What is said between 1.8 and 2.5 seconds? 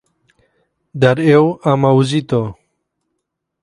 auzit-o.